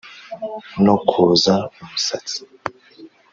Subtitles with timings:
[0.83, 2.39] no koza umusatsi